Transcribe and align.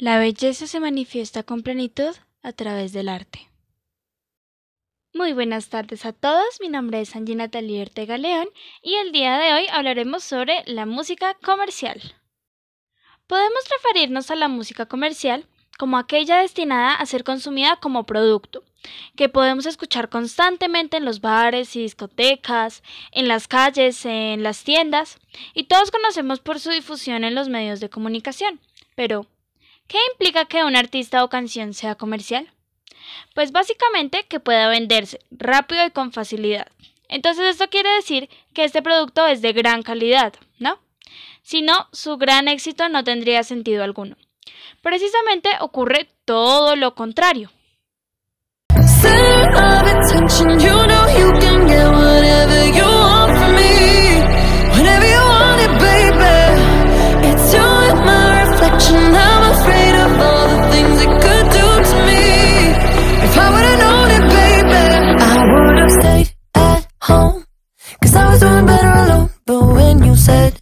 La 0.00 0.18
belleza 0.18 0.66
se 0.66 0.80
manifiesta 0.80 1.42
con 1.42 1.60
plenitud 1.60 2.16
a 2.42 2.52
través 2.52 2.94
del 2.94 3.06
arte. 3.10 3.50
Muy 5.12 5.34
buenas 5.34 5.68
tardes 5.68 6.06
a 6.06 6.14
todos, 6.14 6.58
mi 6.62 6.70
nombre 6.70 7.02
es 7.02 7.14
Angie 7.14 7.36
Natalie 7.36 7.82
Ortega 7.82 8.16
León 8.16 8.48
y 8.82 8.94
el 8.94 9.12
día 9.12 9.36
de 9.36 9.52
hoy 9.52 9.66
hablaremos 9.70 10.24
sobre 10.24 10.62
la 10.64 10.86
música 10.86 11.34
comercial. 11.44 12.00
Podemos 13.26 13.60
referirnos 13.76 14.30
a 14.30 14.36
la 14.36 14.48
música 14.48 14.86
comercial 14.86 15.44
como 15.78 15.98
aquella 15.98 16.38
destinada 16.38 16.94
a 16.94 17.04
ser 17.04 17.22
consumida 17.22 17.76
como 17.76 18.06
producto, 18.06 18.64
que 19.16 19.28
podemos 19.28 19.66
escuchar 19.66 20.08
constantemente 20.08 20.96
en 20.96 21.04
los 21.04 21.20
bares 21.20 21.76
y 21.76 21.82
discotecas, 21.82 22.82
en 23.12 23.28
las 23.28 23.48
calles, 23.48 24.06
en 24.06 24.42
las 24.44 24.64
tiendas, 24.64 25.18
y 25.52 25.64
todos 25.64 25.90
conocemos 25.90 26.40
por 26.40 26.58
su 26.58 26.70
difusión 26.70 27.22
en 27.22 27.34
los 27.34 27.50
medios 27.50 27.80
de 27.80 27.90
comunicación. 27.90 28.60
Pero, 28.94 29.26
¿Qué 29.90 29.98
implica 30.12 30.44
que 30.44 30.62
un 30.62 30.76
artista 30.76 31.24
o 31.24 31.28
canción 31.28 31.74
sea 31.74 31.96
comercial? 31.96 32.48
Pues 33.34 33.50
básicamente 33.50 34.24
que 34.28 34.38
pueda 34.38 34.68
venderse 34.68 35.18
rápido 35.32 35.84
y 35.84 35.90
con 35.90 36.12
facilidad. 36.12 36.68
Entonces 37.08 37.46
esto 37.46 37.68
quiere 37.70 37.90
decir 37.96 38.30
que 38.54 38.62
este 38.62 38.82
producto 38.82 39.26
es 39.26 39.42
de 39.42 39.52
gran 39.52 39.82
calidad, 39.82 40.32
¿no? 40.60 40.78
Si 41.42 41.62
no, 41.62 41.88
su 41.90 42.18
gran 42.18 42.46
éxito 42.46 42.88
no 42.88 43.02
tendría 43.02 43.42
sentido 43.42 43.82
alguno. 43.82 44.14
Precisamente 44.80 45.48
ocurre 45.58 46.08
todo 46.24 46.76
lo 46.76 46.94
contrario. 46.94 47.50
La 70.26 70.59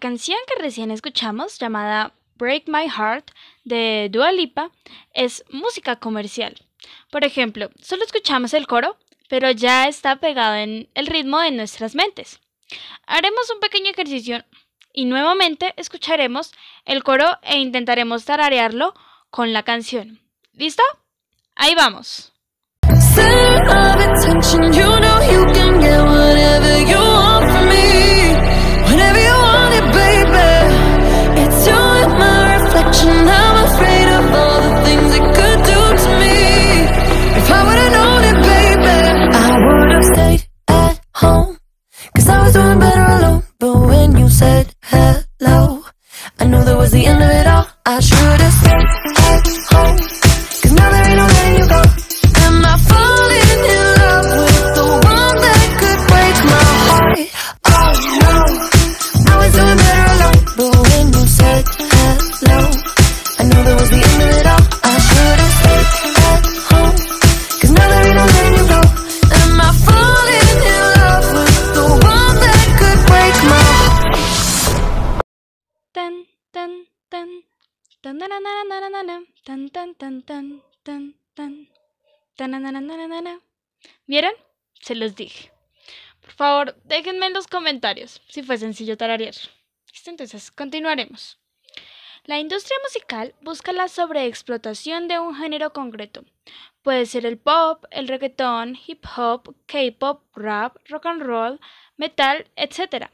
canción 0.00 0.38
que 0.48 0.60
recién 0.60 0.90
escuchamos, 0.90 1.58
llamada 1.58 2.12
Break 2.36 2.64
My 2.66 2.88
Heart 2.88 3.30
de 3.64 4.08
Dua 4.10 4.32
Lipa, 4.32 4.70
es 5.12 5.44
música 5.50 5.96
comercial. 5.96 6.56
Por 7.10 7.24
ejemplo, 7.24 7.70
solo 7.80 8.02
escuchamos 8.02 8.54
el 8.54 8.66
coro, 8.66 8.96
pero 9.28 9.50
ya 9.52 9.86
está 9.86 10.16
pegado 10.16 10.56
en 10.56 10.88
el 10.94 11.06
ritmo 11.06 11.38
de 11.38 11.52
nuestras 11.52 11.94
mentes. 11.94 12.40
Haremos 13.06 13.50
un 13.54 13.60
pequeño 13.60 13.90
ejercicio 13.90 14.44
y 14.92 15.04
nuevamente 15.04 15.74
escucharemos 15.76 16.52
el 16.84 17.04
coro 17.04 17.38
e 17.42 17.58
intentaremos 17.58 18.24
tararearlo 18.24 18.94
con 19.30 19.52
la 19.52 19.62
canción. 19.62 20.20
¿Listo? 20.52 20.82
Ahí 21.54 21.74
vamos. 21.74 22.32
I 38.02 39.50
would've 39.64 40.04
stayed 40.12 40.42
at 40.68 41.00
home. 41.14 41.58
Cause 42.14 42.28
I 42.28 42.42
was 42.42 42.52
doing 42.52 42.78
better 42.78 43.06
alone. 43.16 43.42
But 43.58 43.74
when 43.90 44.16
you 44.16 44.28
said 44.28 44.74
hello 44.82 45.84
I 46.38 46.44
knew 46.44 46.62
that 46.64 46.76
was 46.76 46.90
the 46.92 47.04
end 47.06 47.22
of 47.22 47.30
it 47.30 47.46
all. 47.46 47.66
I 47.86 48.00
should've 48.00 48.52
stayed 48.60 48.88
at 49.28 49.46
home. 49.72 49.99
¿Vieron? 84.06 84.32
Se 84.80 84.94
los 84.94 85.16
dije. 85.16 85.52
Por 86.20 86.32
favor, 86.32 86.76
déjenme 86.84 87.26
en 87.26 87.32
los 87.32 87.46
comentarios 87.46 88.22
si 88.28 88.42
fue 88.42 88.58
sencillo 88.58 88.96
tararear. 88.96 89.34
Entonces, 90.06 90.50
continuaremos. 90.50 91.38
La 92.24 92.38
industria 92.38 92.78
musical 92.84 93.34
busca 93.40 93.72
la 93.72 93.88
sobreexplotación 93.88 95.08
de 95.08 95.18
un 95.18 95.34
género 95.34 95.72
concreto. 95.72 96.24
Puede 96.82 97.06
ser 97.06 97.26
el 97.26 97.38
pop, 97.38 97.84
el 97.90 98.08
reggaetón, 98.08 98.78
hip 98.86 99.04
hop, 99.16 99.56
K-pop, 99.66 100.22
rap, 100.36 100.76
rock 100.88 101.06
and 101.06 101.22
roll, 101.22 101.60
metal, 101.96 102.46
etc 102.56 103.10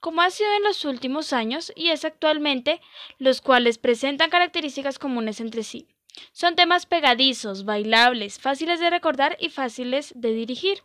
como 0.00 0.22
ha 0.22 0.30
sido 0.30 0.52
en 0.54 0.62
los 0.62 0.84
últimos 0.84 1.32
años 1.32 1.72
y 1.74 1.90
es 1.90 2.04
actualmente, 2.04 2.80
los 3.18 3.40
cuales 3.40 3.78
presentan 3.78 4.30
características 4.30 4.98
comunes 4.98 5.40
entre 5.40 5.62
sí. 5.62 5.86
Son 6.32 6.56
temas 6.56 6.86
pegadizos, 6.86 7.64
bailables, 7.64 8.38
fáciles 8.38 8.80
de 8.80 8.90
recordar 8.90 9.36
y 9.40 9.50
fáciles 9.50 10.12
de 10.16 10.32
dirigir, 10.32 10.82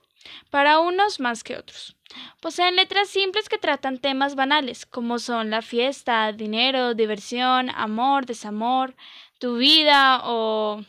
para 0.50 0.80
unos 0.80 1.20
más 1.20 1.44
que 1.44 1.58
otros. 1.58 1.96
Poseen 2.42 2.76
letras 2.76 3.10
simples 3.10 3.48
que 3.50 3.58
tratan 3.58 3.98
temas 3.98 4.36
banales, 4.36 4.86
como 4.86 5.20
son 5.20 5.50
la 5.50 5.62
fiesta, 5.62 6.32
dinero, 6.34 6.94
diversión, 6.94 7.70
amor, 7.70 8.26
desamor, 8.26 8.96
tu 9.40 9.58
vida 9.58 10.22
o 10.26 10.84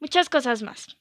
muchas 0.00 0.28
cosas 0.28 0.62
más. 0.62 0.96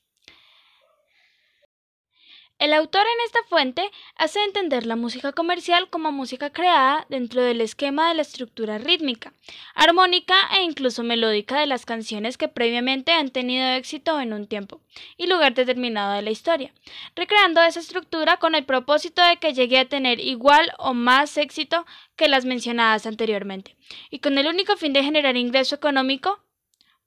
El 2.62 2.74
autor 2.74 3.02
en 3.02 3.26
esta 3.26 3.40
fuente 3.50 3.90
hace 4.18 4.40
entender 4.44 4.86
la 4.86 4.96
música 4.96 5.32
comercial 5.32 5.90
como 5.90 6.12
música 6.12 6.52
creada 6.52 7.08
dentro 7.10 7.42
del 7.42 7.60
esquema 7.60 8.08
de 8.08 8.14
la 8.14 8.22
estructura 8.22 8.78
rítmica, 8.78 9.34
armónica 9.74 10.36
e 10.56 10.62
incluso 10.62 11.02
melódica 11.02 11.60
de 11.60 11.66
las 11.66 11.88
canciones 11.88 12.38
que 12.38 12.50
previamente 12.50 13.14
han 13.14 13.32
tenido 13.32 13.66
éxito 13.70 14.22
en 14.22 14.32
un 14.32 14.46
tiempo 14.46 14.80
y 15.18 15.26
lugar 15.26 15.56
determinado 15.56 16.14
de 16.14 16.22
la 16.22 16.30
historia, 16.30 16.72
recreando 17.16 17.64
esa 17.64 17.80
estructura 17.80 18.38
con 18.38 18.54
el 18.54 18.64
propósito 18.64 19.24
de 19.24 19.38
que 19.38 19.56
llegue 19.56 19.80
a 19.80 19.90
tener 19.90 20.20
igual 20.20 20.72
o 20.78 20.94
más 20.94 21.38
éxito 21.38 21.88
que 22.16 22.28
las 22.28 22.46
mencionadas 22.46 23.08
anteriormente, 23.08 23.76
y 24.12 24.20
con 24.20 24.38
el 24.38 24.46
único 24.46 24.78
fin 24.78 24.94
de 24.94 25.04
generar 25.04 25.36
ingreso 25.36 25.74
económico 25.74 26.44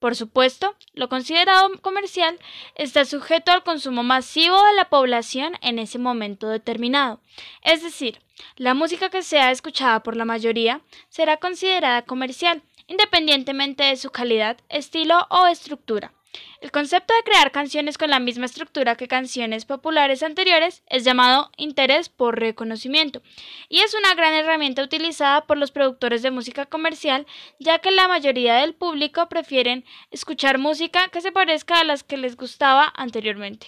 por 0.04 0.16
supuesto, 0.16 0.76
lo 0.92 1.08
considerado 1.08 1.80
comercial 1.80 2.38
está 2.74 3.06
sujeto 3.06 3.52
al 3.52 3.62
consumo 3.62 4.02
masivo 4.02 4.62
de 4.62 4.74
la 4.74 4.90
población 4.90 5.54
en 5.62 5.78
ese 5.78 5.98
momento 5.98 6.50
determinado. 6.50 7.20
Es 7.62 7.82
decir, 7.82 8.20
la 8.56 8.74
música 8.74 9.08
que 9.08 9.22
sea 9.22 9.50
escuchada 9.50 10.02
por 10.02 10.14
la 10.14 10.26
mayoría 10.26 10.82
será 11.08 11.38
considerada 11.38 12.02
comercial, 12.02 12.60
independientemente 12.86 13.84
de 13.84 13.96
su 13.96 14.10
calidad, 14.10 14.58
estilo 14.68 15.26
o 15.30 15.46
estructura. 15.46 16.12
El 16.60 16.70
concepto 16.70 17.14
de 17.14 17.22
crear 17.22 17.52
canciones 17.52 17.98
con 17.98 18.10
la 18.10 18.20
misma 18.20 18.46
estructura 18.46 18.96
que 18.96 19.08
canciones 19.08 19.64
populares 19.64 20.22
anteriores 20.22 20.82
es 20.86 21.04
llamado 21.04 21.50
interés 21.56 22.08
por 22.08 22.38
reconocimiento 22.38 23.22
y 23.68 23.80
es 23.80 23.94
una 23.94 24.14
gran 24.14 24.32
herramienta 24.34 24.82
utilizada 24.82 25.46
por 25.46 25.58
los 25.58 25.70
productores 25.70 26.22
de 26.22 26.30
música 26.30 26.66
comercial 26.66 27.26
ya 27.58 27.78
que 27.78 27.90
la 27.90 28.08
mayoría 28.08 28.56
del 28.56 28.74
público 28.74 29.28
prefieren 29.28 29.84
escuchar 30.10 30.58
música 30.58 31.08
que 31.08 31.20
se 31.20 31.32
parezca 31.32 31.80
a 31.80 31.84
las 31.84 32.02
que 32.02 32.16
les 32.16 32.36
gustaba 32.36 32.92
anteriormente. 32.96 33.66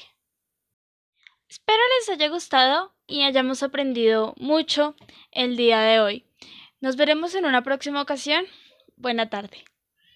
Espero 1.48 1.78
les 1.98 2.08
haya 2.08 2.28
gustado 2.28 2.94
y 3.06 3.22
hayamos 3.22 3.62
aprendido 3.62 4.34
mucho 4.36 4.96
el 5.30 5.56
día 5.56 5.80
de 5.80 6.00
hoy. 6.00 6.26
Nos 6.80 6.96
veremos 6.96 7.34
en 7.34 7.46
una 7.46 7.62
próxima 7.62 8.02
ocasión. 8.02 8.46
buena 8.96 9.28
tarde. 9.28 9.64